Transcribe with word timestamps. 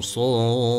صاد. 0.02 0.75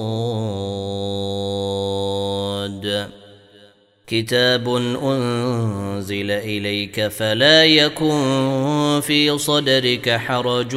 كتاب 4.06 4.68
أنزل 5.02 6.30
إليك 6.30 7.08
فلا 7.08 7.64
يكن 7.64 9.00
في 9.02 9.38
صدرك 9.38 10.10
حرج 10.10 10.76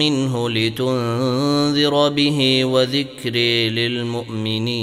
منه 0.00 0.50
لتنذر 0.50 2.08
به 2.08 2.64
وذكر 2.64 3.30
للمؤمنين. 3.70 4.80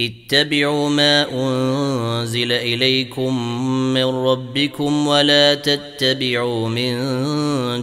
اتبعوا 0.00 0.88
ما 0.88 1.26
أنزل 1.32 2.52
إليكم 2.52 3.54
من 3.94 4.04
ربكم 4.04 5.06
ولا 5.06 5.54
تتبعوا 5.54 6.68
من 6.68 6.96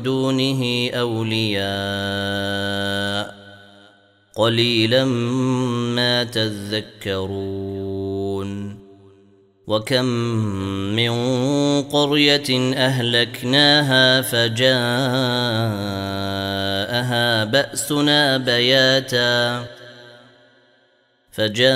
دونه 0.04 0.90
أولياء. 0.94 1.70
قليلا 4.40 5.06
ما 5.96 6.24
تذكرون 6.24 7.60
وكم 9.68 10.06
من 10.96 11.12
قرية 11.84 12.74
أهلكناها 12.76 14.22
فجاءها 14.22 14.74
بأسنا 17.44 18.38
بياتا 18.38 19.66
فجاءها 21.32 21.74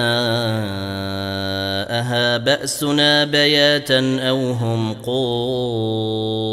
بأسنا 2.37 3.25
بياتا 3.25 4.29
أو 4.29 4.51
هم 4.51 4.93
قائلون 4.93 6.43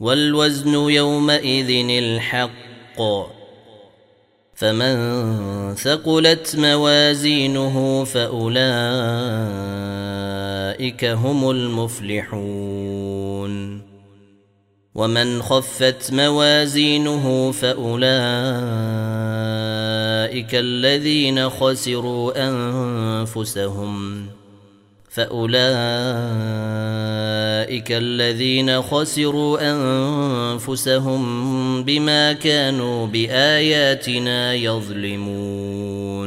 والوزن 0.00 0.74
يومئذ 0.74 1.88
الحق. 1.90 3.02
فمن 4.54 4.96
ثقلت 5.74 6.56
موازينه 6.58 8.04
فأولئك 8.04 8.64
هم 11.04 11.50
المفلحون. 11.50 13.85
ومن 14.96 15.42
خفت 15.42 16.12
موازينه 16.12 17.52
فأولئك 17.52 17.96
الذين 20.54 21.50
خسروا 21.50 22.48
أنفسهم. 22.48 24.26
فأولئك 25.10 25.56
الذين 27.92 28.82
خسروا 28.82 29.58
أنفسهم 29.72 31.22
بما 31.82 32.32
كانوا 32.32 33.06
بآياتنا 33.06 34.54
يظلمون. 34.54 36.26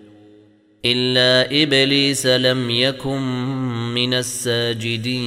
إلا 0.85 1.63
إبليس 1.63 2.25
لم 2.25 2.69
يكن 2.69 3.21
من 3.93 4.13
الساجدين. 4.13 5.21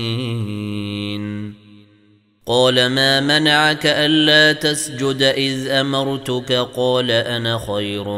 قال 2.47 2.87
ما 2.87 3.21
منعك 3.21 3.87
ألا 3.87 4.53
تسجد 4.53 5.23
إذ 5.23 5.69
أمرتك؟ 5.69 6.53
قال 6.77 7.11
أنا 7.11 7.61
خير 7.75 8.09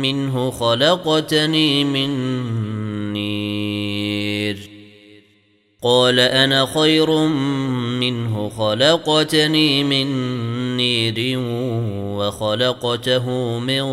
منه 0.00 0.50
خلقتني 0.50 1.84
من 1.84 2.10
نير. 3.12 4.70
قال 5.82 6.20
أنا 6.20 6.66
خير 6.66 7.10
منه 7.10 7.79
خلقتني 8.58 9.84
من 9.84 10.06
نير 10.76 11.38
وخلقته 12.18 13.58
من 13.58 13.84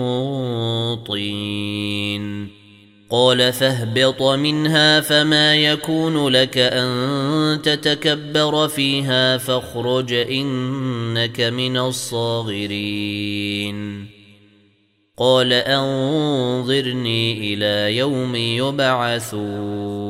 طين. 0.95 2.57
قال 3.09 3.53
فاهبط 3.53 4.21
منها 4.21 5.01
فما 5.01 5.55
يكون 5.55 6.27
لك 6.27 6.57
أن 6.57 7.61
تتكبر 7.61 8.67
فيها 8.67 9.37
فاخرج 9.37 10.13
إنك 10.13 11.41
من 11.41 11.77
الصاغرين. 11.77 13.27
قال 15.17 15.53
أنظرني 15.53 17.53
إلى 17.53 17.97
يوم 17.97 18.35
يبعثون. 18.35 20.07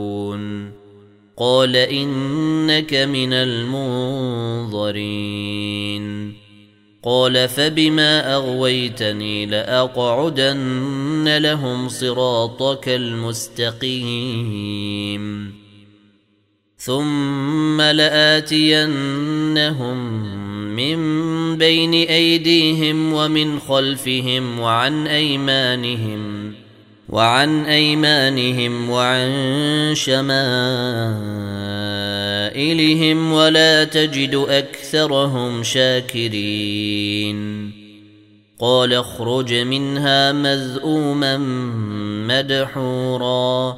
قال 1.37 1.75
انك 1.75 2.93
من 2.93 3.33
المنظرين 3.33 4.87
قال 7.03 7.49
فبما 7.49 8.35
اغويتني 8.35 9.45
لاقعدن 9.45 11.37
لهم 11.37 11.89
صراطك 11.89 12.89
المستقيم 12.89 14.47
ثم 16.77 17.81
لاتينهم 17.81 19.17
من 20.75 20.97
بين 21.57 21.93
ايديهم 21.93 23.13
ومن 23.13 23.59
خلفهم 23.59 24.59
وعن 24.59 25.07
ايمانهم 25.07 26.53
وعن 27.09 27.65
أيمانهم 27.65 28.89
وعن 28.89 29.31
شمائلهم 29.95 30.41
ولا 33.31 33.83
تجد 33.83 34.45
أكثرهم 34.49 35.63
شاكرين. 35.63 37.37
قال 38.59 38.93
اخرج 38.93 39.53
منها 39.53 40.31
مذءوما 40.31 41.37
مدحورا. 42.27 43.77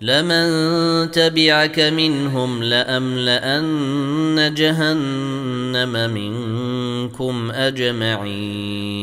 لمن 0.00 1.10
تبعك 1.10 1.80
منهم 1.80 2.62
لأملأن 2.62 4.54
جهنم 4.54 6.10
منكم 6.10 7.50
أجمعين. 7.50 9.02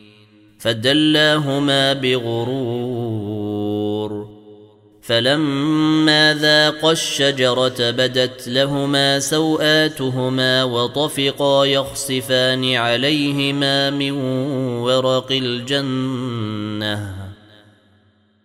فدلاهما 0.61 1.93
بغرور 1.93 3.51
فلما 5.01 6.33
ذاقا 6.33 6.91
الشجرة 6.91 7.91
بدت 7.91 8.47
لهما 8.47 9.19
سوآتهما 9.19 10.63
وطفقا 10.63 11.65
يخصفان 11.65 12.75
عليهما 12.75 13.89
من 13.89 14.11
ورق 14.81 15.31
الجنة 15.31 17.20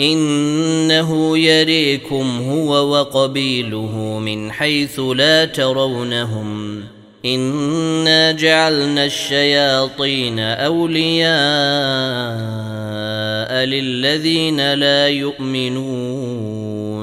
إنه 0.00 1.38
يريكم 1.38 2.42
هو 2.50 2.70
وقبيله 2.90 4.18
من 4.18 4.52
حيث 4.52 5.00
لا 5.00 5.44
ترونهم. 5.44 6.82
إنا 7.24 8.32
جعلنا 8.32 9.04
الشياطين 9.04 10.38
أولياء 10.38 11.28
للذين 13.64 14.74
لا 14.74 15.08
يؤمنون. 15.08 16.97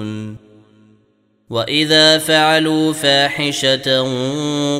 واذا 1.56 2.18
فعلوا 2.18 2.94
فاحشه 2.94 4.02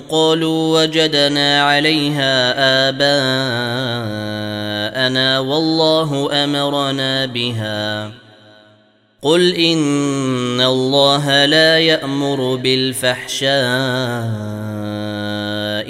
قالوا 0.10 0.82
وجدنا 0.82 1.64
عليها 1.64 2.54
اباءنا 2.90 4.20
والله 5.40 6.44
امرنا 6.44 7.26
بها 7.26 8.12
قل 9.22 9.56
ان 9.56 10.62
الله 10.62 11.46
لا 11.46 11.80
يامر 11.80 12.56
بالفحشاء 12.56 13.56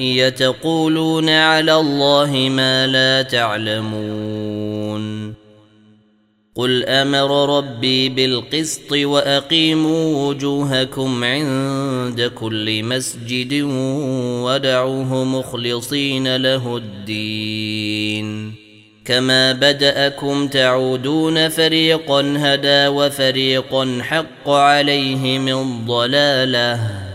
يتقولون 0.01 1.29
على 1.29 1.75
الله 1.75 2.49
ما 2.51 2.87
لا 2.87 3.21
تعلمون 3.21 5.24
قل 6.57 6.85
أمر 6.85 7.57
ربي 7.57 8.09
بالقسط 8.09 8.91
واقيموا 8.91 10.27
وجوهكم 10.27 11.23
عند 11.23 12.31
كل 12.35 12.83
مسجد 12.83 13.61
ودعوه 14.43 15.23
مخلصين 15.23 16.35
له 16.35 16.77
الدين 16.77 18.53
كما 19.05 19.51
بداكم 19.53 20.47
تعودون 20.47 21.49
فريقا 21.49 22.33
هدى 22.37 22.87
وفريقا 22.87 23.99
حق 24.01 24.49
عليهم 24.49 25.47
الضلاله 25.47 27.14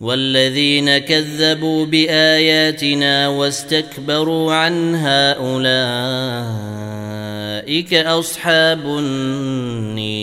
والذين 0.00 0.98
كذبوا 0.98 1.86
بآياتنا 1.86 3.28
واستكبروا 3.28 4.54
عنها 4.54 5.32
أولئك 5.32 5.54
أصحاب 7.94 8.86
النير. 8.86 10.20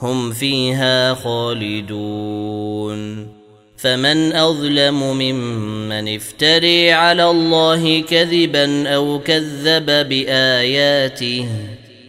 هم 0.00 0.32
فيها 0.32 1.14
خالدون. 1.14 2.54
فمن 3.76 4.32
أظلم 4.32 5.18
ممن 5.18 6.14
افتري 6.14 6.92
على 6.92 7.30
الله 7.30 8.00
كذبا 8.00 8.88
أو 8.88 9.18
كذب 9.18 9.86
بآياته 10.08 11.48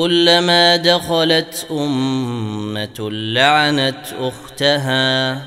كلما 0.00 0.76
دخلت 0.76 1.66
أمة 1.70 3.10
لعنت 3.10 4.06
أختها 4.20 5.42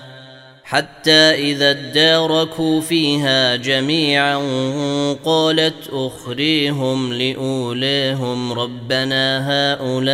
حتى 0.63 1.12
إذا 1.12 1.69
اداركوا 1.72 2.81
فيها 2.81 3.55
جميعا 3.55 4.38
قالت 5.25 5.89
أخريهم 5.91 7.13
لاوليهم 7.13 8.53
ربنا 8.53 9.50
هؤلاء 9.50 10.13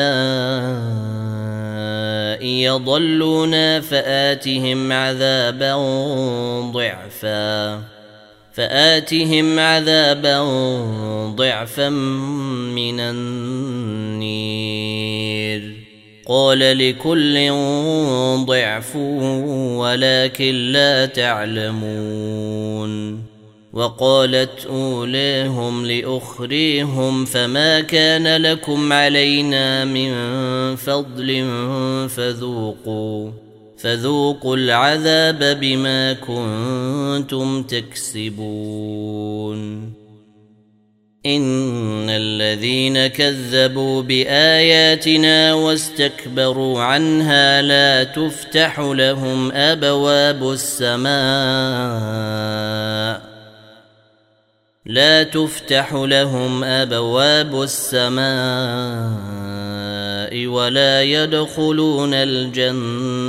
يضلونا 2.45 3.81
فآتهم 3.81 4.91
عذابا 4.91 5.75
ضعفا. 6.71 7.98
فآتهم 8.53 9.59
عذابا 9.59 10.41
ضعفا 11.35 11.89
من 11.89 12.99
النير. 12.99 14.29
قال 16.27 16.59
لكل 16.59 17.51
ضعف 18.45 18.95
ولكن 19.75 20.71
لا 20.71 21.05
تعلمون. 21.05 22.09
وقالت 23.73 24.65
أوليهم 24.65 25.85
لأخريهم 25.85 27.25
فما 27.25 27.79
كان 27.79 28.41
لكم 28.41 28.93
علينا 28.93 29.85
من 29.85 30.11
فضل 30.75 31.47
فذوقوا. 32.09 33.48
فذوقوا 33.81 34.55
العذاب 34.55 35.59
بما 35.59 36.13
كنتم 36.13 37.63
تكسبون. 37.63 39.09
إن 41.25 42.09
الذين 42.09 43.07
كذبوا 43.07 44.01
بآياتنا 44.01 45.53
واستكبروا 45.53 46.81
عنها 46.81 47.61
لا 47.61 48.03
تفتح 48.03 48.79
لهم 48.79 49.51
أبواب 49.51 50.51
السماء. 50.51 51.09
لا 54.85 55.23
تفتح 55.23 55.93
لهم 55.93 56.63
أبواب 56.63 57.61
السماء 57.61 58.29
ولا 60.47 61.03
يدخلون 61.03 62.13
الجنة 62.13 63.28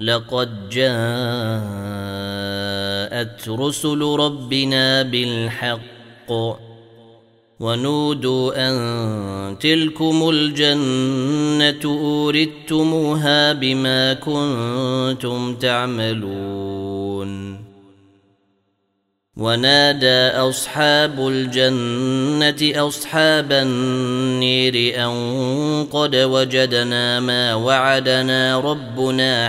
لقد 0.00 0.68
جاءت 0.68 0.88
رسل 3.48 4.02
ربنا 4.02 5.02
بالحق 5.02 6.32
ونودوا 7.60 8.68
أن 8.68 9.58
تلكم 9.58 10.28
الجنة 10.30 11.80
اوردتموها 11.84 13.52
بما 13.52 14.14
كنتم 14.14 15.54
تعملون 15.54 17.60
ونادى 19.36 20.38
أصحاب 20.48 21.28
الجنة 21.28 22.88
أصحاب 22.88 23.52
النير 23.52 25.04
أن 25.06 25.86
قد 25.92 26.16
وجدنا 26.16 27.20
ما 27.20 27.54
وعدنا 27.54 28.60
ربنا 28.60 29.48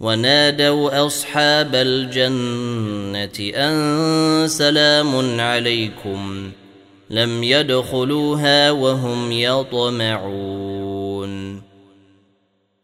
ونادوا 0.00 1.06
أصحاب 1.06 1.74
الجنة 1.74 3.50
أن 3.54 4.48
سلام 4.48 5.40
عليكم 5.40 6.50
لم 7.10 7.42
يدخلوها 7.42 8.70
وهم 8.70 9.32
يطمعون. 9.32 10.50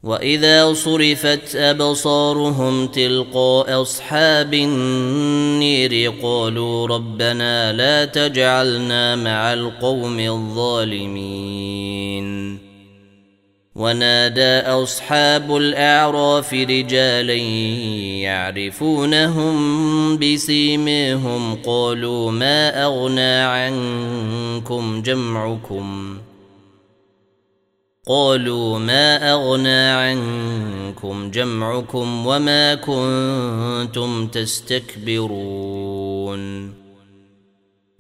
وإذا 0.03 0.73
صرفت 0.73 1.57
أبصارهم 1.57 2.87
تلقاء 2.87 3.83
أصحاب 3.83 4.55
النير 4.55 6.13
قالوا 6.23 6.87
ربنا 6.87 7.73
لا 7.73 8.05
تجعلنا 8.05 9.17
مع 9.17 9.53
القوم 9.53 10.21
الظالمين. 10.21 11.87
ونادى 13.77 14.61
أصحاب 14.61 15.57
الأعراف 15.57 16.53
رجالا 16.55 17.35
يعرفونهم 18.25 19.57
بسيميهم 20.19 21.55
قالوا 21.67 22.31
ما 22.31 22.85
أغنى 22.85 23.35
عنكم 23.41 25.03
جمعكم 25.03 26.19
قالوا 28.09 28.79
ما 28.79 29.33
أغنى 29.33 29.89
عنكم 29.91 31.31
جمعكم 31.31 32.27
وما 32.27 32.75
كنتم 32.75 34.27
تستكبرون 34.27 35.67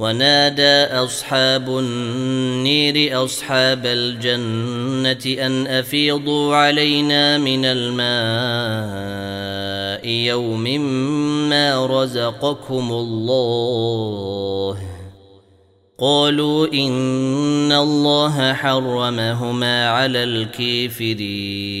ونادى 0.00 0.84
أصحاب 1.04 1.78
النير 1.78 3.24
أصحاب 3.24 3.86
الجنة 3.86 5.46
أن 5.46 5.66
أفيضوا 5.66 6.56
علينا 6.56 7.38
من 7.38 7.64
الماء 7.64 8.00
يوم 10.08 10.64
ما 11.48 11.86
رزقكم 11.86 12.92
الله. 12.92 14.78
قالوا 15.98 16.72
إن 16.72 17.72
الله 17.72 18.52
حرمهما 18.52 19.88
على 19.88 20.24
الكافرين. 20.24 21.80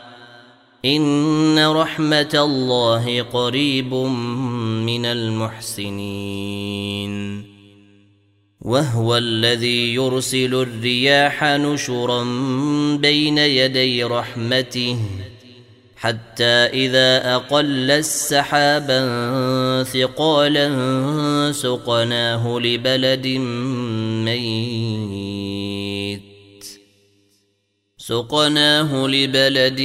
إن 0.85 1.59
رحمة 1.59 2.29
الله 2.33 3.21
قريب 3.21 3.93
من 3.93 5.05
المحسنين. 5.05 6.01
وهو 8.61 9.17
الذي 9.17 9.93
يرسل 9.93 10.55
الرياح 10.55 11.43
نشرا 11.43 12.23
بين 12.95 13.37
يدي 13.37 14.03
رحمته 14.03 14.97
حتى 15.95 16.43
إذا 16.43 17.35
أقل 17.35 17.91
السحابا 17.91 19.03
ثقالا 19.83 20.71
سقناه 21.51 22.59
لبلد 22.59 23.27
ميت. 24.25 25.20
سقناه 28.01 29.07
لبلد 29.07 29.81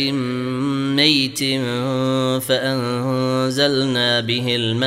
ميت 0.97 1.39
فأنزلنا 2.43 4.21
به 4.21 4.57
الماء 4.57 4.87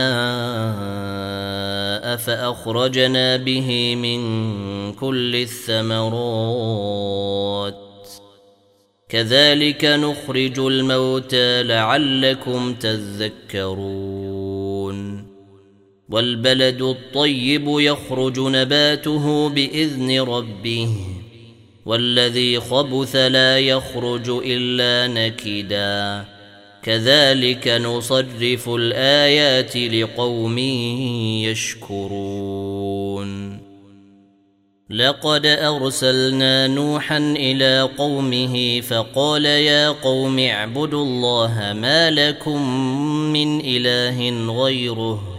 فأخرجنا 2.18 3.38
به 3.38 3.96
من 3.96 4.22
كل 4.94 5.36
الثمرات. 5.36 6.10
كذلك 9.10 9.86
نخرج 9.86 10.60
الموتى 10.60 11.64
لعلكم 11.64 12.74
تذكرون. 12.74 14.40
والبلد 16.10 16.82
الطيب 16.82 17.66
يخرج 17.68 18.40
نباته 18.40 19.50
بإذن 19.50 20.22
ربه. 20.22 21.19
والذي 21.90 22.60
خبث 22.60 23.16
لا 23.16 23.60
يخرج 23.60 24.30
إلا 24.46 25.14
نكدا. 25.14 26.26
كذلك 26.84 27.68
نصرف 27.68 28.70
الآيات 28.70 29.78
لقوم 29.78 30.58
يشكرون. 31.50 33.30
لقد 34.90 35.46
أرسلنا 35.46 36.68
نوحا 36.68 37.18
إلى 37.18 37.90
قومه 37.98 38.82
فقال 38.82 39.46
يا 39.46 39.90
قوم 39.90 40.40
اعبدوا 40.40 41.04
الله 41.04 41.74
ما 41.74 42.12
لكم 42.12 42.74
من 43.34 43.62
إله 43.66 44.30
غيره. 44.64 45.39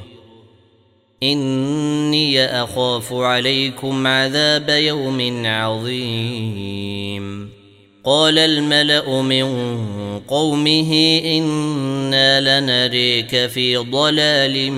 إني 1.23 2.45
أخاف 2.45 3.13
عليكم 3.13 4.07
عذاب 4.07 4.69
يوم 4.69 5.47
عظيم. 5.47 7.21
قال 8.05 8.39
الملأ 8.39 9.23
من 9.23 9.45
قومه 10.29 11.21
إنا 11.25 12.61
لنريك 12.61 13.47
في 13.47 13.77
ضلال 13.77 14.73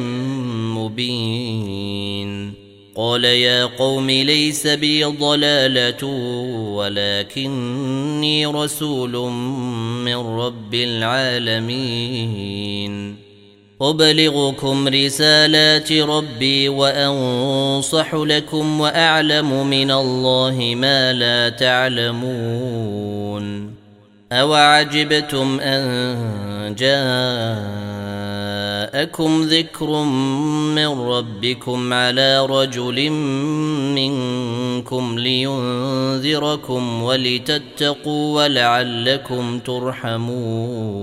مبين. 0.75 2.53
قال 2.97 3.25
يا 3.25 3.65
قوم 3.65 4.11
ليس 4.11 4.67
بي 4.67 5.05
ضلالة 5.05 6.07
ولكني 6.75 8.47
رسول 8.47 9.31
من 10.05 10.17
رب 10.17 10.75
العالمين. 10.75 12.03
أبلغكم 13.83 14.89
رسالات 14.89 15.93
ربي 15.93 16.69
وأنصح 16.69 18.15
لكم 18.15 18.81
وأعلم 18.81 19.67
من 19.67 19.91
الله 19.91 20.75
ما 20.77 21.13
لا 21.13 21.49
تعلمون 21.49 23.03
أوعجبتم 24.33 25.61
أن 25.61 26.75
جاءكم 28.93 29.43
ذكر 29.43 30.03
من 30.75 30.89
ربكم 31.01 31.93
على 31.93 32.47
رجل 32.47 33.11
منكم 33.95 35.19
لينذركم 35.19 37.03
ولتتقوا 37.03 38.43
ولعلكم 38.43 39.59
ترحمون 39.59 41.03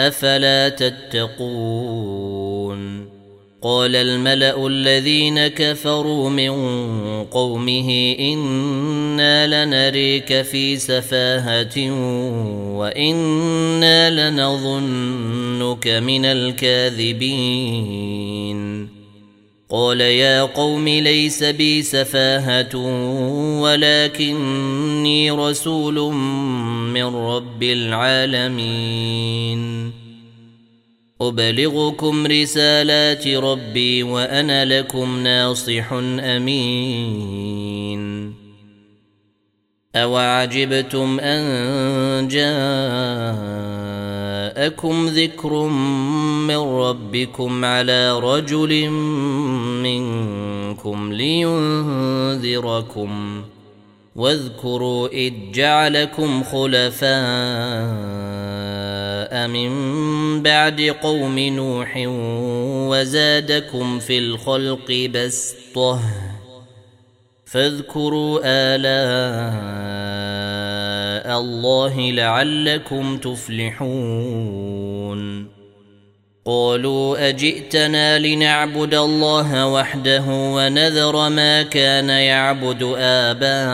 أفلا 0.00 0.68
تتقون؟ 0.68 2.36
قال 3.62 3.96
الملأ 3.96 4.66
الذين 4.66 5.46
كفروا 5.46 6.30
من 6.30 6.50
قومه 7.24 8.16
أنا 8.20 9.64
لنريك 9.64 10.42
في 10.42 10.76
سفاهه 10.76 11.90
وأنا 12.76 14.30
لنظنك 14.30 15.88
من 15.88 16.24
الكاذبين. 16.24 17.36
قال 19.70 20.00
يا 20.00 20.42
قوم 20.42 20.88
ليس 20.88 21.44
بي 21.44 21.82
سفاهة 21.82 22.76
ولكني 23.60 25.30
رسول 25.30 26.14
من 26.94 27.04
رب 27.04 27.62
العالمين. 27.62 29.12
أبلغكم 31.20 32.26
رسالات 32.26 33.28
ربي 33.28 34.02
وأنا 34.02 34.64
لكم 34.64 35.22
ناصح 35.22 35.92
أمين. 36.20 37.26
أوعجبتم 39.96 41.20
أن 41.20 42.28
جاءكم 42.28 43.75
ذكر 45.08 45.52
من 46.48 46.56
ربكم 46.56 47.64
على 47.64 48.18
رجل 48.18 48.90
منكم 49.82 51.12
لينذركم. 51.12 53.10
واذكروا 54.16 55.08
إذ 55.08 55.32
جعلكم 55.52 56.42
خلفاء 56.42 57.16
من 59.48 59.72
بعد 60.42 60.80
قوم 61.02 61.38
نوح 61.38 62.04
وزادكم 62.90 63.98
في 63.98 64.18
الخلق 64.18 65.10
بسطة. 65.14 66.00
فاذكروا 67.44 68.40
الله 71.16 72.10
لعلكم 72.10 73.16
تفلحون. 73.16 74.76
قالوا 76.44 77.28
أجئتنا 77.28 78.18
لنعبد 78.18 78.94
الله 78.94 79.68
وحده 79.68 80.24
ونذر 80.28 81.28
ما 81.28 81.62
كان 81.62 82.10
يعبد 82.10 82.82
آباؤنا. 82.98 83.66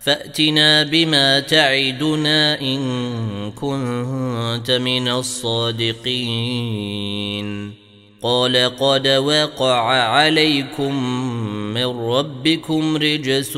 فأتنا 0.00 0.82
بما 0.82 1.40
تعدنا 1.40 2.60
إن 2.60 2.80
كنت 3.52 4.70
من 4.70 5.08
الصادقين. 5.08 6.20
قال 8.22 8.76
قد 8.76 9.08
وقع 9.08 9.80
عليكم 9.90 11.04
من 11.74 11.86
ربكم 11.86 12.96
رجس 12.96 13.56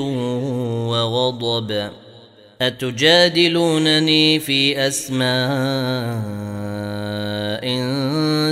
وغضب. 0.88 1.90
أتجادلونني 2.62 4.38
في 4.38 4.87
أسماء 4.87 5.33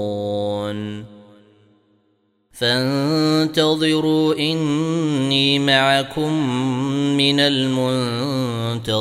فانتظروا 2.60 4.36
إني 4.36 5.60
معكم 5.60 6.34
من 7.17 7.39
المنتظرين. 7.39 9.00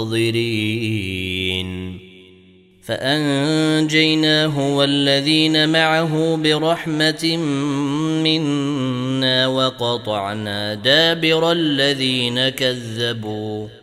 فأنجيناه 2.82 4.76
والذين 4.76 5.68
معه 5.68 6.36
برحمة 6.36 7.36
منا 8.24 9.46
وقطعنا 9.46 10.74
دابر 10.74 11.52
الذين 11.52 12.48
كذبوا. 12.48 13.77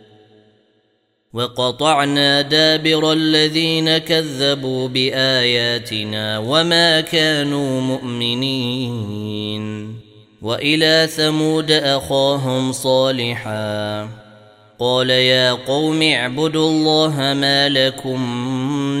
وقطعنا 1.36 2.42
دابر 2.42 3.12
الذين 3.12 3.98
كذبوا 3.98 4.88
بآياتنا 4.88 6.38
وما 6.38 7.00
كانوا 7.00 7.80
مؤمنين. 7.80 9.64
وإلى 10.42 11.08
ثمود 11.16 11.70
أخاهم 11.70 12.72
صالحا. 12.72 14.08
قال 14.78 15.10
يا 15.10 15.52
قوم 15.52 16.02
اعبدوا 16.02 16.70
الله 16.70 17.16
ما 17.16 17.68
لكم 17.68 18.20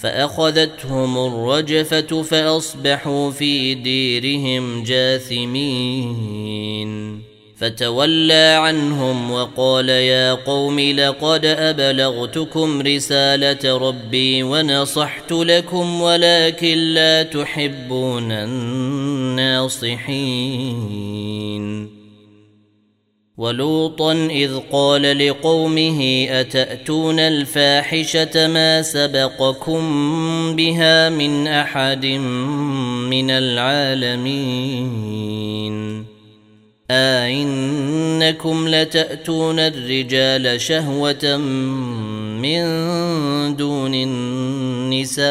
فأخذتهم 0.00 1.18
الرجفة 1.18 2.22
فأصبحوا 2.22 3.30
في 3.30 3.74
ديرهم 3.74 4.82
جاثمين. 4.82 6.40
فتولى 7.56 8.58
عنهم 8.60 9.30
وقال 9.30 9.88
يا 9.88 10.32
قوم 10.32 10.80
لقد 10.80 11.44
أبلغتكم 11.44 12.82
رسالة 12.82 13.78
ربي 13.78 14.42
ونصحت 14.42 15.32
لكم 15.32 16.00
ولكن 16.00 16.78
لا 16.78 17.22
تحبون 17.22 18.32
الناصحين. 18.32 19.70
ولوطا 23.40 24.12
إذ 24.12 24.58
قال 24.72 25.28
لقومه 25.28 26.26
أتأتون 26.30 27.20
الفاحشة 27.20 28.46
ما 28.46 28.82
سبقكم 28.82 29.80
بها 30.56 31.08
من 31.08 31.46
أحد 31.46 32.06
من 32.06 33.30
العالمين 33.30 34.60
أئنكم 36.90 38.68
لتأتون 38.68 39.58
الرجال 39.58 40.60
شهوة 40.60 41.36
من 42.36 42.60
دون 43.56 43.94
النساء 43.94 45.30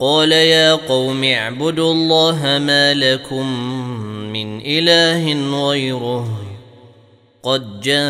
قال 0.00 0.32
يا 0.32 0.72
قوم 0.72 1.24
اعبدوا 1.24 1.92
الله 1.92 2.58
ما 2.58 2.94
لكم 2.94 3.46
من 4.32 4.60
إله 4.60 5.32
غيره 5.68 6.40
قد 7.42 7.80
جاءتكم 7.80 8.02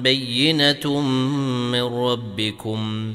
بينة 0.00 1.00
من 1.70 1.82
ربكم 1.82 3.14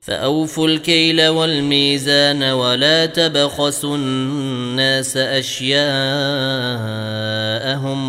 فأوفوا 0.00 0.68
الكيل 0.68 1.28
والميزان 1.28 2.42
ولا 2.42 3.06
تبخسوا 3.06 3.96
الناس 3.96 5.16
أشياءهم 5.16 5.84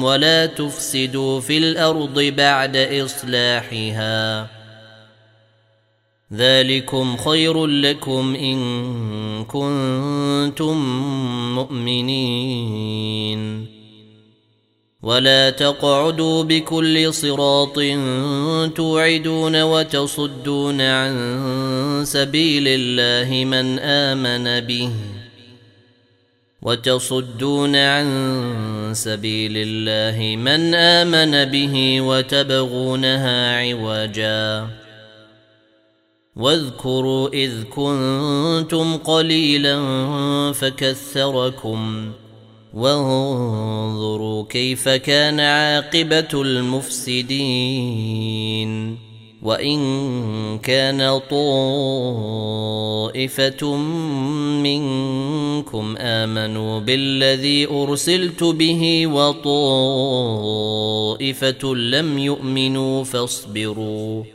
ولا 0.03 0.45
تفسدوا 0.45 1.41
في 1.41 1.57
الأرض 1.57 2.19
بعد 2.19 2.77
إصلاحها 2.77 4.47
ذلكم 6.35 7.17
خير 7.17 7.65
لكم 7.65 8.35
إن 8.35 8.59
كنتم 9.45 10.77
مؤمنين. 11.55 13.65
ولا 15.03 15.49
تقعدوا 15.49 16.43
بكل 16.43 17.13
صراط 17.13 17.79
توعدون 18.75 19.61
وتصدون 19.61 20.81
عن 20.81 21.13
سبيل 22.05 22.63
الله 22.67 23.45
من 23.45 23.79
آمن 23.79 24.59
به. 24.59 24.91
وتصدون 26.61 27.75
عن 27.75 28.07
سبيل 28.93 29.53
الله 29.57 30.35
من 30.35 30.75
آمن 30.75 31.45
به 31.45 32.01
وتبغونها 32.01 33.59
عوجا. 33.59 34.67
واذكروا 36.35 37.29
إذ 37.33 37.63
كنتم 37.63 38.97
قليلا 38.97 39.81
فكثركم 40.51 42.11
وانظروا 42.73 44.45
كيف 44.49 44.89
كان 44.89 45.39
عاقبة 45.39 46.41
المفسدين 46.41 47.45
وإن 49.41 49.79
كان 50.59 51.19
طائفة 51.29 52.15
منكم 54.63 55.95
آمنوا 55.97 56.79
بالذي 56.79 57.67
أرسلت 57.67 58.43
به 58.43 59.07
وطائفة 59.07 60.15
لم 61.75 62.19
يؤمنوا 62.19 63.03
فاصبروا 63.03 64.34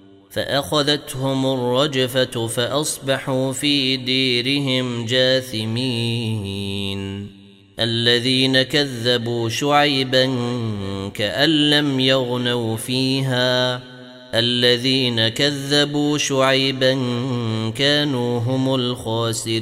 فأخذتهم 0.31 1.45
الرجفة 1.45 2.47
فأصبحوا 2.47 3.51
في 3.51 3.97
ديرهم 3.97 5.05
جاثمين. 5.05 7.01
الذين 7.79 8.61
كذبوا 8.61 9.49
شعيبا 9.49 10.25
كأن 11.13 11.69
لم 11.69 11.99
يغنوا 11.99 12.77
فيها. 12.77 13.83
الذين 14.33 15.27
كذبوا 15.27 16.17
شعيبا 16.17 16.93
كانوا 17.75 18.39
هم 18.39 18.75
الخاسرين. 18.75 19.61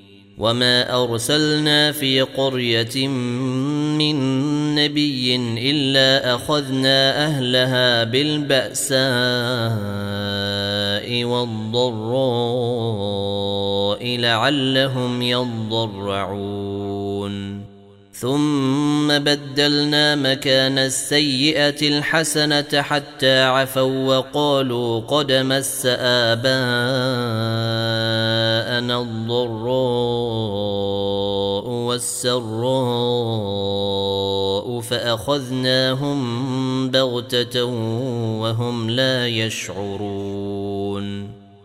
وما 0.41 1.03
ارسلنا 1.03 1.91
في 1.91 2.21
قريه 2.21 3.07
من 3.07 4.15
نبي 4.75 5.35
الا 5.71 6.35
اخذنا 6.35 7.25
اهلها 7.25 8.03
بالباساء 8.03 9.01
والضراء 11.23 12.41
لعلهم 14.17 15.21
يضرعون 15.21 16.71
ثم 18.13 19.07
بدلنا 19.07 20.15
مكان 20.15 20.77
السيئه 20.77 21.87
الحسنه 21.87 22.81
حتى 22.81 23.43
عفوا 23.43 24.17
وقالوا 24.17 24.99
قد 24.99 25.31
مس 25.31 25.85
اباءنا 25.85 26.61
الضراء 28.91 30.61
والسراء 31.69 33.31
فأخذناهم 34.81 36.19
بغتة 36.89 37.63
وهم 38.41 38.89
لا 38.89 39.27
يشعرون 39.27 40.61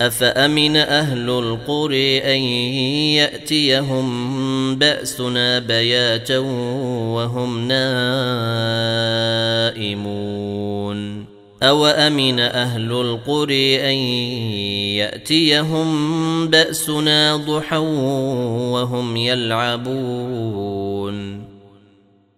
أفأمن 0.00 0.76
أهل 0.76 1.30
القرى 1.30 2.18
أن 2.18 2.40
يأتيهم 3.16 4.76
بأسنا 4.76 5.58
بياتا 5.58 6.38
وهم 6.38 7.68
نائمون؟ 7.68 7.96
أو 11.62 11.86
أمن 11.86 12.40
أهل 12.40 12.92
القرى 12.92 13.80
أن 13.80 13.94
يأتيهم 15.00 15.88
بأسنا 16.48 17.36
ضحى 17.36 17.76
وهم 18.72 19.16
يلعبون؟ 19.16 20.66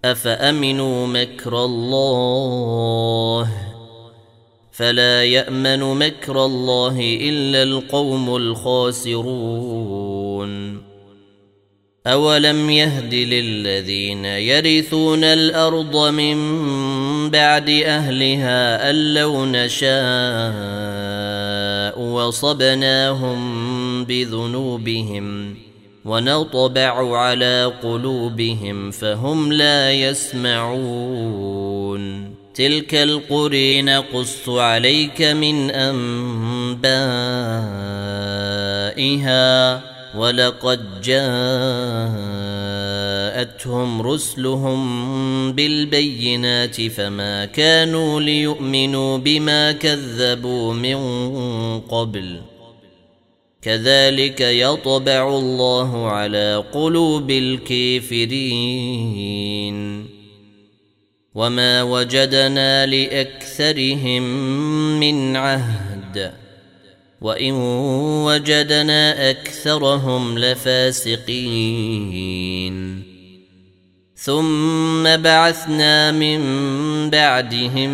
أفأمنوا 0.05 1.07
مكر 1.07 1.65
الله 1.65 3.49
ۖ 3.75 3.78
فلا 4.79 5.25
يأمن 5.25 5.81
مكر 5.81 6.45
الله 6.45 7.19
إلا 7.21 7.63
القوم 7.63 8.37
الخاسرون. 8.37 9.59
أولم 12.07 12.71
يهد 12.71 13.15
للذين 13.15 14.25
يرثون 14.25 15.25
الأرض 15.25 15.97
من 15.97 16.37
بعد 17.31 17.71
أهلها 17.71 18.91
أن 18.91 19.15
لو 19.15 19.45
نشاء 19.45 19.89
وصبناهم 22.01 23.39
بذنوبهم 24.05 25.57
ونطبع 26.05 27.19
على 27.19 27.73
قلوبهم 27.83 28.91
فهم 28.91 29.53
لا 29.53 29.93
يسمعون. 29.93 31.59
تلك 32.59 32.95
القرى 32.95 33.83
نقص 33.83 34.49
عليك 34.49 35.23
من 35.23 35.71
أنبائها 35.71 35.99
ولقد 40.17 41.01
جاءتهم 41.01 42.03
رسلهم 44.03 45.53
بالبينات 45.53 46.83
فما 46.83 47.45
كانوا 47.45 48.21
ليؤمنوا 48.21 49.19
بما 49.19 49.73
كذبوا 49.73 50.75
من 50.75 51.01
قبل 51.81 52.41
كذلك 53.63 54.41
يطبع 54.41 55.29
الله 55.39 56.07
على 56.07 56.65
قلوب 56.73 57.31
الكافرين 57.31 58.59
وما 61.39 61.83
وجدنا 61.83 62.87
لاكثرهم 62.87 64.23
من 65.01 65.37
عهد 65.37 66.33
وان 67.21 67.53
وجدنا 68.25 69.31
اكثرهم 69.31 70.39
لفاسقين 70.39 71.59
ثم 74.17 75.17
بعثنا 75.17 76.13
من 76.13 76.41
بعدهم 77.11 77.91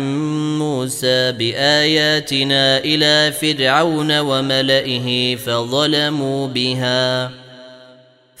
موسى 0.59 1.31
باياتنا 1.31 2.77
إلى 2.77 3.31
فرعون 3.31 4.19
وملئه 4.19 5.35
فظلموا 5.35 6.47
بها 6.47 7.44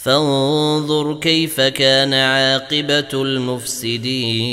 فانظر 0.05 1.13
كيف 1.13 1.61
كان 1.61 2.13
عاقبة 2.13 3.07
المفسدين. 3.13 4.45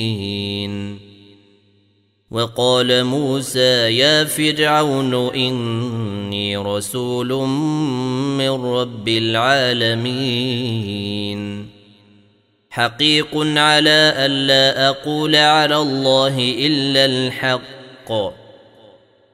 وقال 2.31 3.05
موسى 3.05 3.97
يا 3.99 4.25
فرعون 4.25 5.15
إني 5.15 6.57
رسول 6.57 7.29
من 8.39 8.51
رب 8.51 9.09
العالمين. 9.09 10.13
حقيق 12.71 13.37
على 13.37 14.15
الا 14.17 14.89
أقول 14.89 15.37
على 15.37 15.77
الله 15.77 16.55
إلا 16.59 17.05
الحق. 17.05 18.42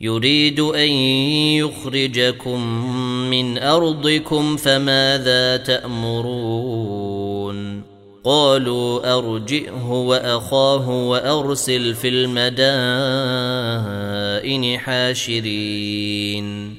يريد 0.00 0.60
أن 0.60 0.88
يخرجكم 1.58 2.90
من 3.30 3.58
أرضكم 3.58 4.56
فماذا 4.56 5.56
تأمرون؟ 5.56 7.16
قالوا 8.24 9.18
أرجئه 9.18 9.90
وأخاه 9.90 11.08
وأرسل 11.08 11.94
في 11.94 12.08
المدائن 12.08 12.38
حاشرين. 14.78 16.76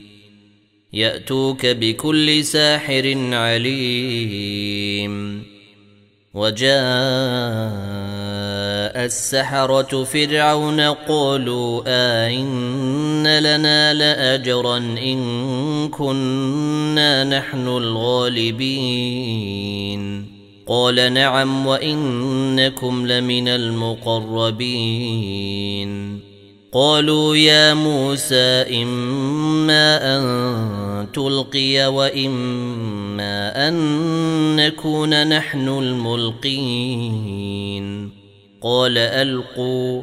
يأتوك 0.93 1.65
بكل 1.65 2.43
ساحر 2.43 3.33
عليم. 3.33 5.43
وجاء 6.33 8.36
السحرة 9.05 10.03
فرعون 10.03 10.81
قالوا 10.81 11.81
آئن 11.87 13.39
لنا 13.39 13.93
لأجرا 13.93 14.77
إن 14.77 15.89
كنا 15.89 17.23
نحن 17.23 17.67
الغالبين. 17.67 18.77
قال 20.67 21.13
نعم 21.13 21.67
وإنكم 21.67 23.07
لمن 23.07 23.47
المقربين. 23.47 24.67
قالوا 26.73 27.35
يا 27.35 27.73
موسى 27.73 28.83
إما 28.83 30.17
أن 30.17 31.07
تلقي 31.13 31.87
وإما 31.87 33.67
أن 33.67 33.75
نكون 34.55 35.27
نحن 35.27 35.67
الملقين. 35.67 37.37
قال 38.67 38.97
ألقوا. 38.97 40.01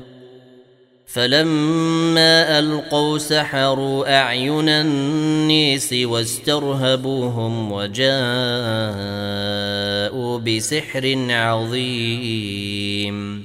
فلما 1.06 2.58
ألقوا 2.58 3.18
سحروا 3.18 4.16
أعين 4.16 4.68
النيس 4.68 5.92
واسترهبوهم 5.92 7.72
وجاءوا 7.72 8.08
بسحر 10.38 11.26
عظيم. 11.30 13.44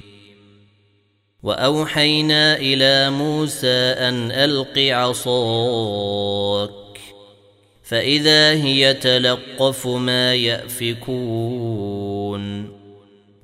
وأوحينا 1.42 2.56
إلى 2.56 3.10
موسى 3.10 3.94
أن 3.98 4.32
ألق 4.32 4.78
عصاك. 4.78 6.70
فإذا 7.82 8.52
هي 8.52 8.94
تلقف 8.94 9.86
ما 9.86 10.34
يأفكون. 10.34 11.20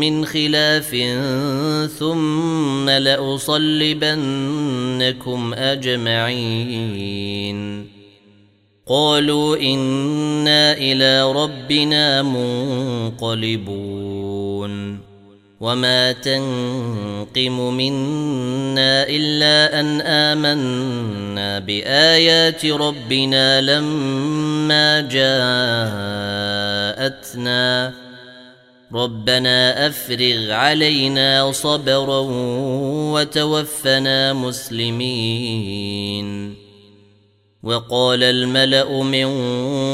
من 0.00 0.24
خلاف 0.24 0.96
ثم 1.98 2.90
لأصلبنكم 2.90 3.94
أجمعين. 5.54 7.14
قالوا 8.86 9.56
إنا 9.56 10.72
إلى 10.72 11.32
ربنا 11.32 12.22
منقلبون. 12.22 13.94
وما 15.60 16.12
تنقم 16.12 17.74
منا 17.74 19.06
إلا 19.08 19.80
أن 19.80 20.00
آمنا 20.00 21.58
بآيات 21.58 22.66
ربنا 22.66 23.60
لما 23.60 25.00
جاءتنا. 27.00 28.03
ربنا 28.94 29.86
أفرغ 29.86 30.50
علينا 30.50 31.52
صبرا 31.52 32.20
وتوفنا 33.12 34.32
مسلمين. 34.32 35.84
وقال 37.64 38.22
الملأ 38.22 39.02
من 39.02 39.28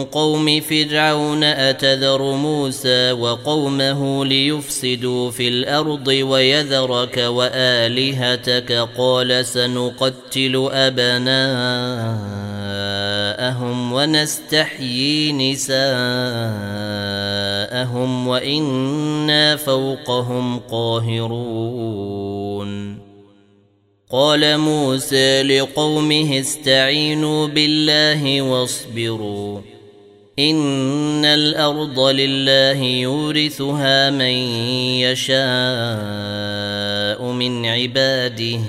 قوم 0.04 0.60
فرعون 0.60 1.44
أتذر 1.44 2.22
موسى 2.22 3.12
وقومه 3.12 4.24
ليفسدوا 4.24 5.30
في 5.30 5.48
الأرض 5.48 6.08
ويذرك 6.08 7.18
وآلهتك؟ 7.18 8.88
قال 8.98 9.46
سنقتل 9.46 10.68
أبناءهم 10.72 11.82
ونستحيي 13.92 15.32
نساءهم. 15.32 17.29
وأنا 18.28 19.56
فوقهم 19.56 20.58
قاهرون 20.58 22.30
قال 24.10 24.58
موسى 24.58 25.42
لقومه 25.42 26.40
استعينوا 26.40 27.46
بالله 27.46 28.42
واصبروا 28.42 29.60
ان 30.38 31.24
الأرض 31.24 32.00
لله 32.00 32.82
يورثها 32.82 34.10
من 34.10 34.34
يشاء 35.04 35.40
من 37.32 37.66
عباده 37.66 38.60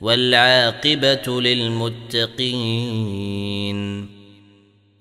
والعاقبه 0.00 1.40
للمتقين 1.40 2.56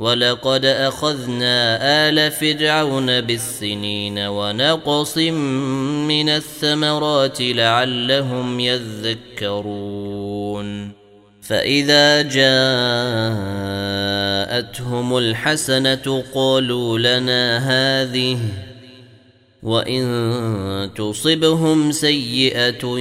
ولقد 0.00 0.64
اخذنا 0.64 1.78
ال 2.08 2.30
فرعون 2.30 3.20
بالسنين 3.20 4.18
ونقص 4.18 5.18
من 6.08 6.28
الثمرات 6.28 7.38
لعلهم 7.40 8.60
يذكرون 8.60 9.90
فاذا 11.42 12.22
جاءتهم 12.22 12.38
الحسنه 15.18 16.24
قالوا 16.34 16.98
لنا 16.98 17.58
هذه 17.58 18.38
وان 19.62 20.90
تصبهم 20.96 21.92
سيئه 21.92 22.98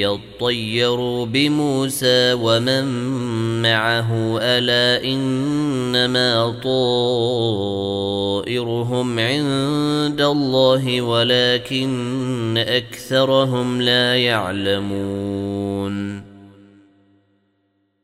يطيروا 0.00 1.26
بموسى 1.26 2.32
ومن 2.32 2.84
معه 3.62 4.38
الا 4.42 5.04
انما 5.04 6.60
طائرهم 8.44 9.18
عند 9.18 10.20
الله 10.20 11.00
ولكن 11.02 12.64
اكثرهم 12.68 13.82
لا 13.82 14.16
يعلمون 14.16 15.52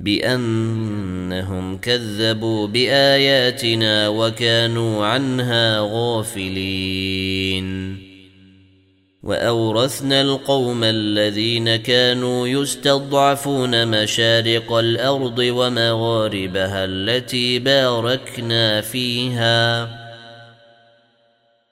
بأنهم 0.00 1.78
كذبوا 1.78 2.66
بآياتنا 2.66 4.08
وكانوا 4.08 5.06
عنها 5.06 5.80
غافلين. 5.92 7.70
وأورثنا 9.22 10.20
القوم 10.20 10.84
الذين 10.84 11.76
كانوا 11.76 12.48
يستضعفون 12.48 14.02
مشارق 14.02 14.72
الأرض 14.72 15.38
ومغاربها 15.38 16.84
التي 16.84 17.58
باركنا 17.58 18.80
فيها. 18.80 19.99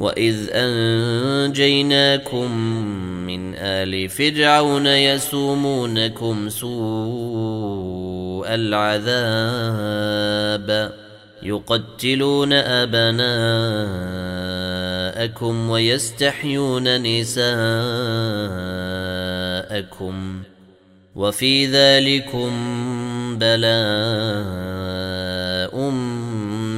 واذ 0.00 0.48
انجيناكم 0.52 2.50
من 3.26 3.54
ال 3.54 4.08
فرعون 4.08 4.86
يسومونكم 4.86 6.48
سوء 6.48 8.00
العذاب 8.54 9.90
يقتلون 11.42 12.52
ابناءكم 12.52 13.20
ويستحيون 15.70 17.02
نساءكم 17.02 17.60
وفي 21.16 21.66
ذلكم 21.66 22.50
بلاء 23.38 24.80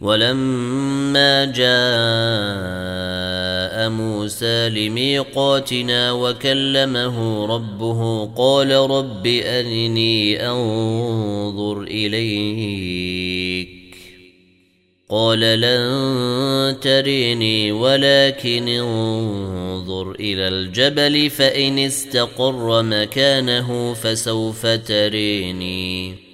ولما 0.00 1.44
جاء 1.44 1.64
موسى 3.90 4.68
لميقاتنا 4.68 6.12
وكلمه 6.12 7.46
ربه 7.46 8.26
قال 8.26 8.70
رب 8.70 9.26
أرني 9.26 10.46
أنظر 10.48 11.82
إليك. 11.82 13.68
قال 15.10 15.40
لن 15.40 16.80
تريني 16.80 17.72
ولكن 17.72 18.68
انظر 18.68 20.10
إلى 20.10 20.48
الجبل 20.48 21.30
فإن 21.30 21.78
استقر 21.78 22.82
مكانه 22.82 23.94
فسوف 23.94 24.66
تريني. 24.66 26.33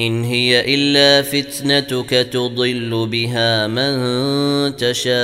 إن 0.00 0.24
هي 0.24 0.74
إلا 0.74 1.22
فتنتك 1.22 2.10
تضل 2.10 3.06
بها 3.06 3.66
من 3.66 4.76
تشاء 4.76 5.18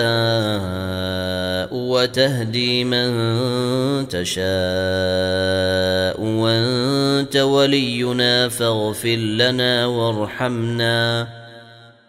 وتهدي 1.72 2.84
من 2.84 3.08
تشاء 4.08 4.44
وأنت 6.20 7.36
ولينا 7.36 8.48
فاغفر 8.48 9.16
لنا 9.16 9.86
وارحمنا 9.86 11.28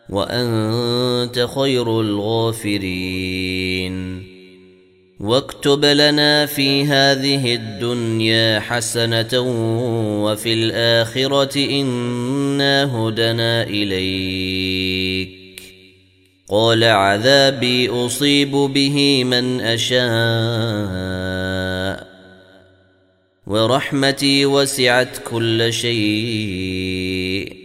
وأنت 0.09 1.47
خير 1.55 2.01
الغافرين 2.01 3.55
واكتب 5.26 5.86
لنا 5.86 6.45
في 6.45 6.84
هذه 6.84 7.55
الدنيا 7.55 8.59
حسنة 8.59 9.39
وفي 10.23 10.53
الآخرة 10.53 11.65
انا 11.82 12.84
هدنا 12.97 13.63
إليك. 13.63 15.30
قال 16.49 16.84
عذابي 16.84 17.89
أصيب 17.89 18.51
به 18.51 19.23
من 19.23 19.61
أشاء. 19.61 20.05
ورحمتي 23.47 24.45
وسعت 24.45 25.17
كل 25.32 25.73
شيء. 25.73 27.55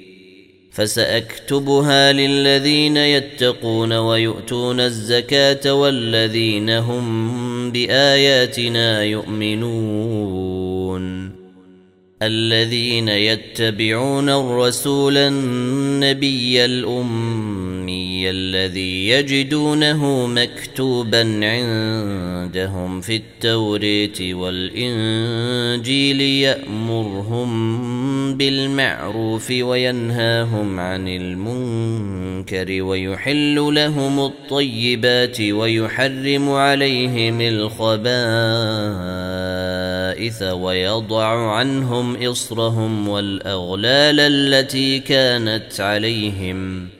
فسأكتبها 0.73 2.13
للذين 2.13 2.97
يتقون 2.97 3.93
ويؤتون 3.93 4.81
الزكاة 4.81 5.75
والذين 5.75 6.71
هم 6.71 7.50
بآياتنا 7.73 9.03
يؤمنون. 9.03 10.61
الذين 12.23 13.09
يتبعون 13.09 14.29
الرسول 14.29 15.17
النبي 15.17 16.65
الأمي 16.65 17.80
الذي 18.31 19.09
يجدونه 19.09 20.27
مكتوبا 20.27 21.21
عندهم 21.43 23.01
في 23.01 23.17
التوريت 23.17 24.23
والإنجيل 24.23 26.21
يأمرهم 26.21 27.51
بالمعروف 28.37 29.51
وينهاهم 29.51 30.81
عن 30.81 31.09
المنكر 31.09 32.83
ويحل 32.83 33.55
لهم 33.55 34.21
الطيبات 34.21 35.41
ويحرم 35.41 36.51
عليهم 36.51 37.41
الخبائث 37.41 38.01
ويضع 40.43 41.53
عنهم 41.53 42.17
إصرهم 42.17 43.09
والأغلال 43.09 44.21
التي 44.21 44.99
كانت 44.99 45.81
عليهم. 45.81 47.00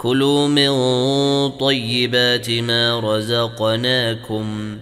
كلوا 0.00 0.48
من 0.48 0.70
طيبات 1.50 2.50
ما 2.50 3.00
رزقناكم 3.00 4.76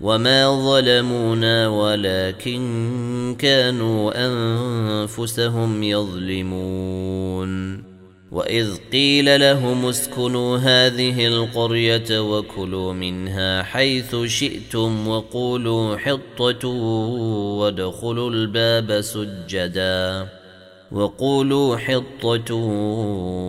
وما 0.00 0.64
ظلمونا 0.64 1.68
ولكن 1.68 3.36
كانوا 3.38 4.12
أنفسهم 4.26 5.82
يظلمون 5.82 7.82
وإذ 8.32 8.76
قيل 8.92 9.40
لهم 9.40 9.86
اسكنوا 9.86 10.58
هذه 10.58 11.26
القرية 11.26 12.20
وكلوا 12.20 12.92
منها 12.92 13.62
حيث 13.62 14.16
شئتم 14.16 15.08
وقولوا 15.08 15.96
حطة 15.96 16.68
وادخلوا 17.58 18.30
الباب 18.30 19.00
سجدا 19.00 20.37
وقولوا 20.92 21.76
حطة 21.76 22.54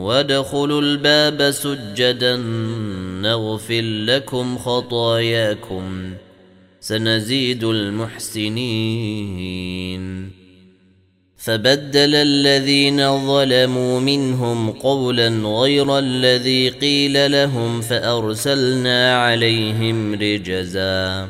وادخلوا 0.06 0.82
الباب 0.82 1.52
سجدا 1.52 2.36
نغفر 3.22 3.82
لكم 3.82 4.58
خطاياكم 4.58 6.14
سنزيد 6.80 7.64
المحسنين. 7.64 9.30
فبدل 11.38 12.16
الذين 12.16 13.28
ظلموا 13.28 14.00
منهم 14.00 14.72
قولا 14.72 15.28
غير 15.30 16.00
الذي 16.00 16.70
قيل 16.70 17.32
لهم 17.32 17.82
فأرسلنا 17.82 19.16
عليهم 19.24 20.14
رجزا. 20.14 21.30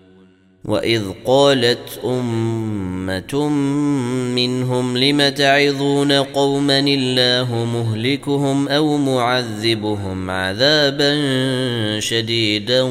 واذ 0.71 1.03
قالت 1.25 1.99
امه 2.05 3.49
منهم 4.35 4.97
لم 4.97 5.29
تعظون 5.29 6.11
قوما 6.11 6.79
الله 6.79 7.65
مهلكهم 7.65 8.67
أو 8.67 8.97
معذبهم 8.97 10.29
عذابا 10.29 11.19
شديدا 11.99 12.89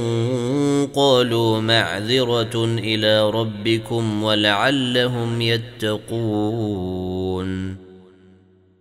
قالوا 0.94 1.60
معذره 1.60 2.64
إلى 2.64 3.30
ربكم 3.30 4.22
ولعلهم 4.22 5.40
يتقون 5.40 7.10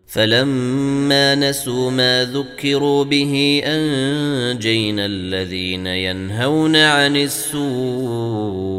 فلما 0.07 1.35
نسوا 1.35 1.91
ما 1.91 2.25
ذكروا 2.25 3.03
به 3.03 3.61
انجينا 3.65 5.05
الذين 5.05 5.87
ينهون 5.87 6.75
عن 6.75 7.15
السوء 7.15 8.78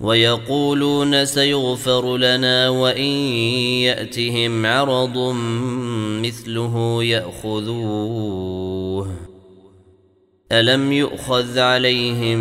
ويقولون 0.00 1.24
سيغفر 1.24 2.16
لنا 2.16 2.68
وإن 2.68 3.10
يأتهم 3.82 4.66
عرض 4.66 5.18
مثله 6.22 7.04
يأخذوه. 7.04 8.48
ألم 10.52 10.92
يؤخذ 10.92 11.58
عليهم 11.58 12.38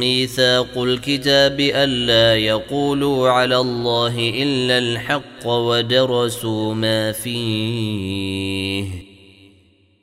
ميثاق 0.00 0.78
الكتاب 0.78 1.60
ألا 1.60 2.36
يقولوا 2.36 3.30
على 3.30 3.56
الله 3.56 4.32
إلا 4.42 4.78
الحق 4.78 5.46
ودرسوا 5.46 6.74
ما 6.74 7.12
فيه؟ 7.12 8.84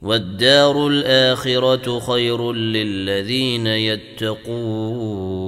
والدار 0.02 0.88
الآخرة 0.88 2.00
خير 2.00 2.54
للذين 2.54 3.68
يتقون. 3.68 5.45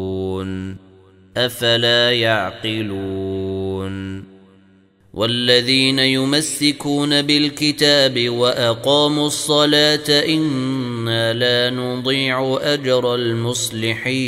أفلا 1.46 2.12
يعقلون 2.12 3.98
والذين 5.14 6.00
يمسكون 6.00 7.22
بالكتاب 7.22 8.30
وأقاموا 8.30 9.28
الصلاة 9.28 10.26
إنا 10.28 11.34
لا 11.34 11.70
نضيع 11.70 12.60
أجر 12.62 13.16
المصلحين 13.16 14.28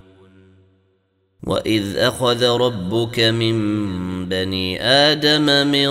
واذ 1.43 1.97
اخذ 1.97 2.43
ربك 2.43 3.19
من 3.19 3.55
بني 4.29 4.83
آدم 4.83 5.67
من 5.67 5.87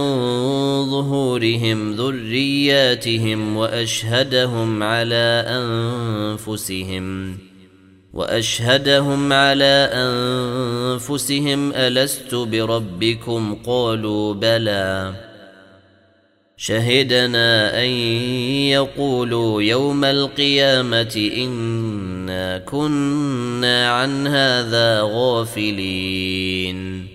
ظهورهم 0.91 1.93
ذرياتهم 1.93 3.57
واشهدهم 3.57 4.83
على 4.83 5.45
انفسهم 5.47 7.39
واشهدهم 8.13 9.33
على 9.33 9.91
انفسهم 9.93 11.73
الست 11.73 12.35
بربكم 12.35 13.55
قالوا 13.67 14.35
بلى 14.35 15.15
شهدنا 16.57 17.83
ان 17.85 17.91
يقولوا 18.71 19.63
يوم 19.63 20.05
القيامه 20.05 21.31
انا 22.31 22.59
كنا 22.59 23.91
عن 23.91 24.27
هذا 24.27 25.01
غافلين. 25.03 27.07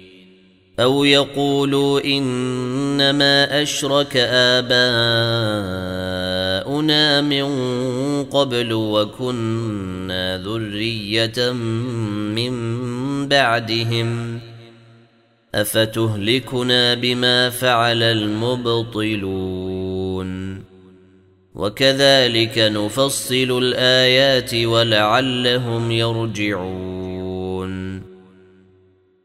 أو 0.80 1.04
يقولوا 1.04 2.06
إنما 2.06 3.62
أشرك 3.62 4.18
آباؤنا 4.18 4.82
من 7.22 7.46
قبل 8.24 8.74
وكنا 8.74 10.38
ذرية 10.38 11.52
من 12.36 12.54
بعدهم. 13.28 14.40
أفتهلكنا 15.56 16.94
بما 16.94 17.50
فعل 17.50 18.04
المبطلون؟ 18.04 19.75
وكذلك 21.56 22.58
نفصل 22.58 23.58
الآيات 23.64 24.56
ولعلهم 24.56 25.92
يرجعون. 25.92 27.36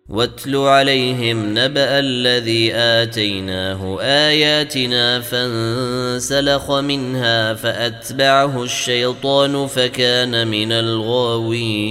واتل 0.08 0.56
عليهم 0.56 1.58
نبأ 1.58 1.98
الذي 1.98 2.74
آتيناه 2.74 4.00
آياتنا 4.00 5.20
فانسلخ 5.20 6.70
منها 6.70 7.54
فأتبعه 7.54 8.62
الشيطان 8.62 9.66
فكان 9.66 10.46
من 10.48 10.72
الغاوين. 10.72 11.90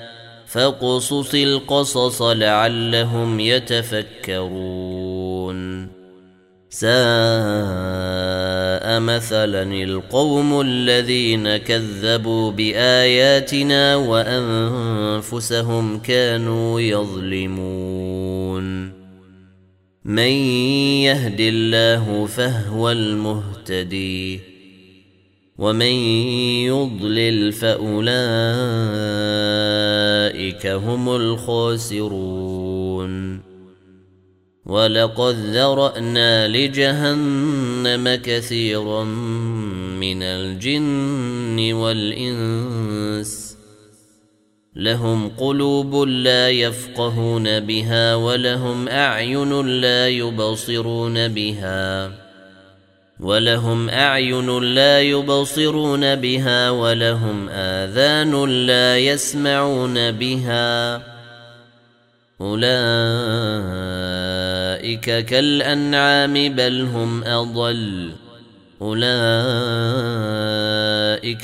فاقصص 0.51 1.35
القصص 1.35 2.21
لعلهم 2.21 3.39
يتفكرون. 3.39 4.41
ساء 6.69 6.91
مثلا 8.99 9.63
القوم 9.63 10.61
الذين 10.61 11.57
كذبوا 11.57 12.51
بآياتنا 12.51 13.95
وأنفسهم 13.95 15.19
كانوا 15.99 16.81
يظلمون. 16.81 18.21
من 20.05 20.31
يهد 21.03 21.39
الله 21.39 22.25
فهو 22.25 22.91
المهتدي 22.91 24.39
ومن 25.57 25.93
يضلل 26.65 27.51
فأولئك 27.51 29.01
هم 30.65 31.09
الخاسرون 31.09 32.61
ولقد 34.65 35.35
ذرانا 35.35 36.47
لجهنم 36.47 38.15
كثيرا 38.15 39.03
من 39.99 40.23
الجن 40.23 41.73
والانس 41.73 43.57
لهم 44.75 45.29
قلوب 45.29 45.95
لا 45.95 46.49
يفقهون 46.49 47.59
بها 47.59 48.15
ولهم 48.15 48.87
اعين 48.87 49.81
لا 49.81 50.07
يبصرون 50.07 51.27
بها 51.27 52.20
ولهم 53.21 53.89
أعين 53.89 54.59
لا 54.59 55.01
يبصرون 55.01 56.15
بها 56.15 56.69
ولهم 56.69 57.49
آذان 57.49 58.65
لا 58.65 58.97
يسمعون 58.97 60.11
بها 60.11 60.95
أولئك 62.41 62.65
كالأنعام 65.25 66.33
بل 66.33 66.81
هم 66.81 67.23
أضل 67.23 68.11
أولئك 68.81 69.07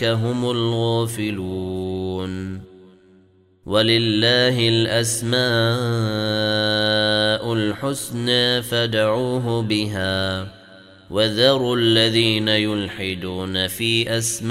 هم 0.04 0.52
الغافلون 0.52 2.28
ولله 3.66 4.70
الأسماء 4.70 5.38
الحسنى 7.54 8.62
فادعوه 8.62 9.62
بها 9.62 10.57
وذروا 11.10 11.78
الذين 11.78 12.48
يلحدون 12.48 13.68
في 13.68 14.18
أسمائه 14.18 14.48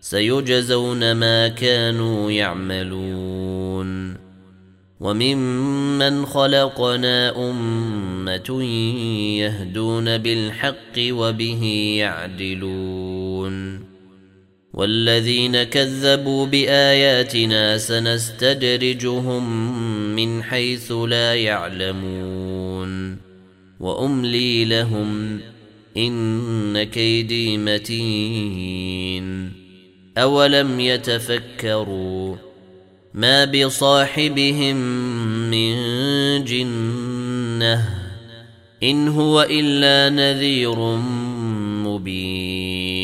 سيجزون 0.00 1.12
ما 1.12 1.48
كانوا 1.48 2.30
يعملون 2.30 4.16
وممن 5.00 6.26
خلقنا 6.26 7.50
أمة 7.50 8.62
يهدون 9.38 10.18
بالحق 10.18 10.98
وبه 10.98 11.94
يعدلون 11.98 13.84
والذين 14.74 15.62
كذبوا 15.62 16.46
بآياتنا 16.46 17.78
سنستدرجهم 17.78 19.44
من 20.16 20.42
حيث 20.42 20.92
لا 20.92 21.34
يعلمون 21.34 22.53
وأملي 23.84 24.64
لهم 24.64 25.40
إن 25.96 26.82
كيدي 26.82 27.58
متين. 27.58 29.24
أولم 30.18 30.80
يتفكروا 30.80 32.36
ما 33.14 33.44
بصاحبهم 33.44 34.76
من 35.50 35.74
جنة 36.44 37.88
إن 38.82 39.08
هو 39.08 39.46
إلا 39.50 40.16
نذير 40.16 40.78
مبين. 41.84 43.03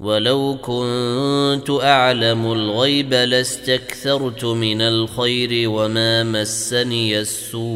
ولو 0.00 0.58
كنت 0.62 1.70
أعلم 1.70 2.52
الغيب 2.52 3.14
لاستكثرت 3.14 4.44
من 4.44 4.80
الخير 4.80 5.70
وما 5.70 6.22
مسني 6.22 7.18
السوء. 7.20 7.66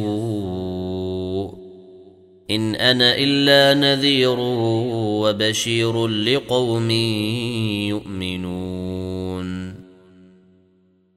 إن 2.51 2.75
أنا 2.75 3.15
إلا 3.19 3.75
نذير 3.81 4.37
وبشير 5.21 6.07
لقوم 6.07 6.91
يؤمنون. 7.91 8.90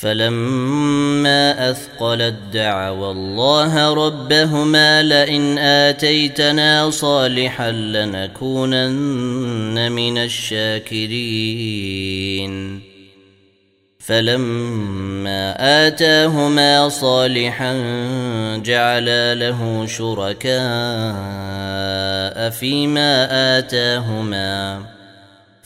فلما 0.00 1.70
اثقلت 1.70 2.34
دعوا 2.52 3.12
الله 3.12 3.94
ربهما 3.94 5.02
لئن 5.02 5.58
اتيتنا 5.58 6.90
صالحا 6.90 7.70
لنكونن 7.70 8.92
من 9.92 10.18
الشاكرين 10.18 11.60
فلما 13.98 15.54
اتاهما 15.86 16.88
صالحا 16.88 17.72
جعلا 18.64 19.34
له 19.34 19.86
شركاء 19.86 20.60
فيما 22.50 23.28
اتاهما 23.58 24.80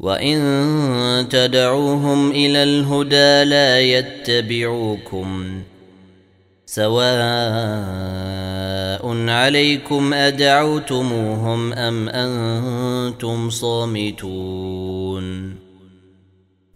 وان 0.00 1.26
تدعوهم 1.30 2.30
إلى 2.30 2.62
الهدى 2.62 3.50
لا 3.50 3.80
يتبعوكم 3.80 5.62
سواء 6.66 7.06
عليكم 9.28 10.14
ادعوتموهم 10.14 11.72
ام 11.72 12.08
أنتم 12.08 13.50
صامتون 13.50 15.56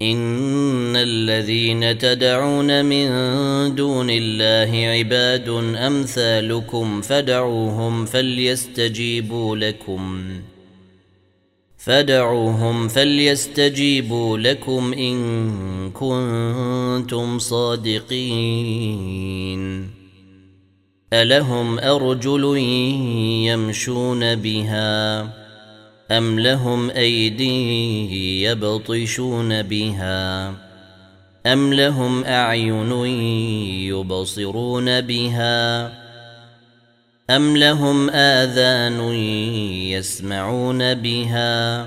ان 0.02 0.96
الذين 0.96 1.98
تدعون 1.98 2.84
من 2.84 3.08
دون 3.74 4.10
الله 4.10 4.88
عباد 4.88 5.48
امثالكم 5.76 7.00
فدعوهم 7.00 8.06
فليستجيبوا 8.06 9.56
لكم 9.56 10.24
فدعوهم 11.84 12.88
فليستجيبوا 12.88 14.38
لكم 14.38 14.92
إن 14.92 15.90
كنتم 15.90 17.38
صادقين. 17.38 18.80
ألهم 21.12 21.78
أرجل 21.78 22.56
يمشون 23.46 24.34
بها 24.34 25.20
أم 26.10 26.40
لهم 26.40 26.90
أيدي 26.90 28.42
يبطشون 28.42 29.62
بها 29.62 30.48
أم 31.46 31.74
لهم 31.74 32.24
أعين 32.24 32.92
يبصرون 33.88 35.00
بها 35.00 35.99
أم 37.30 37.56
لهم 37.56 38.10
آذان 38.10 39.14
يسمعون 39.94 40.94
بها 40.94 41.82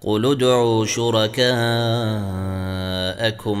قل 0.00 0.26
ادعوا 0.26 0.86
شركاءكم 0.86 1.46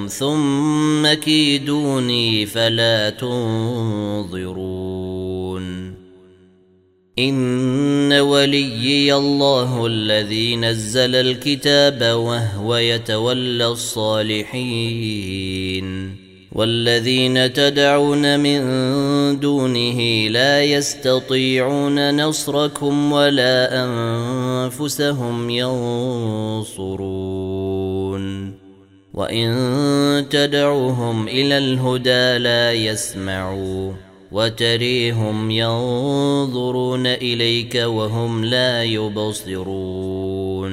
ثم 0.06 1.12
كيدوني 1.12 2.46
فلا 2.46 3.10
تنظرون 3.10 4.52
إن 7.18 8.12
وليي 8.12 9.14
الله 9.14 9.86
الذي 9.86 10.56
نزل 10.56 11.14
الكتاب 11.14 12.02
وهو 12.02 12.76
يتولى 12.76 13.66
الصالحين 13.66 15.32
والذين 16.54 17.52
تدعون 17.52 18.40
من 18.40 18.60
دونه 19.40 20.28
لا 20.28 20.64
يستطيعون 20.64 22.20
نصركم 22.20 23.12
ولا 23.12 23.84
أنفسهم 23.84 25.50
ينصرون. 25.50 26.82
وإن 29.14 30.28
تدعوهم 30.30 31.28
إلى 31.28 31.58
الهدى 31.58 32.38
لا 32.38 32.72
يسمعوا 32.72 33.92
وتريهم 34.32 35.50
ينظرون 35.50 37.06
إليك 37.06 37.74
وهم 37.74 38.44
لا 38.44 38.84
يبصرون. 38.84 40.72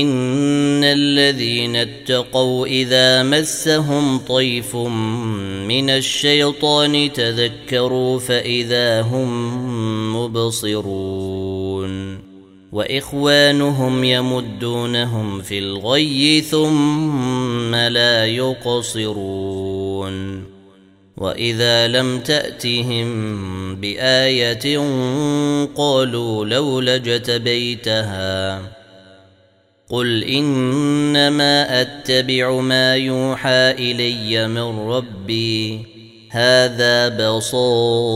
ان 0.00 0.84
الذين 0.84 1.76
اتقوا 1.76 2.66
اذا 2.66 3.22
مسهم 3.22 4.18
طيف 4.18 4.76
من 4.76 5.90
الشيطان 5.90 7.12
تذكروا 7.12 8.18
فاذا 8.18 9.00
هم 9.00 10.16
مبصرون 10.16 12.18
واخوانهم 12.72 14.04
يمدونهم 14.04 15.42
في 15.42 15.58
الغي 15.58 16.40
ثم 16.40 17.74
لا 17.74 18.26
يقصرون 18.26 19.62
واذا 21.16 21.88
لم 21.88 22.20
تاتهم 22.20 23.76
بايه 23.76 24.78
قالوا 25.76 26.44
لولا 26.44 26.94
اجتبيتها 26.94 28.81
قل 29.92 30.24
انما 30.24 31.80
اتبع 31.80 32.60
ما 32.60 32.96
يوحى 32.96 33.70
الي 33.70 34.48
من 34.48 34.88
ربي 34.88 35.80
هذا 36.30 37.08
بصائر 37.08 38.06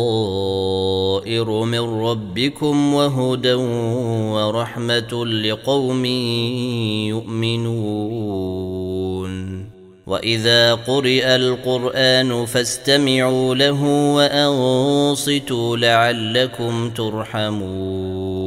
من 1.51 2.01
ربكم 2.01 2.95
وهدى 2.95 3.55
ورحمه 4.35 5.27
لقوم 5.27 6.05
يؤمنون 7.05 8.47
واذا 10.07 10.75
قرئ 10.75 11.37
القران 11.37 12.47
فاستمعوا 12.47 13.55
له 13.55 13.85
وانصتوا 14.15 15.77
لعلكم 15.77 16.91
ترحمون 16.91 18.47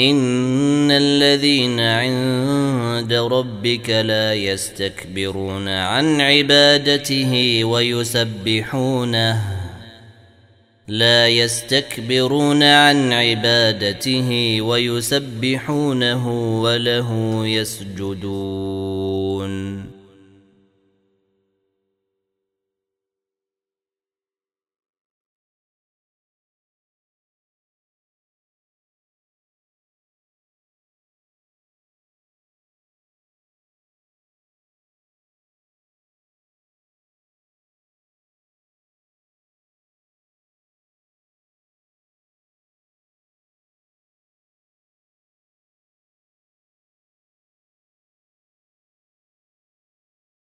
إن 0.00 0.90
الذين 0.90 1.80
عند 1.80 3.12
ربك 3.12 3.90
لا 3.90 4.34
يستكبرون 4.34 5.68
عن 5.68 6.20
عبادته 6.20 7.64
ويسبحونه 7.64 9.60
لا 10.88 11.28
يستكبرون 11.28 12.62
عن 12.62 13.12
عبادته 13.12 14.60
ويسبحونه 14.62 16.28
وله 16.62 17.42
يسجدون. 17.46 19.10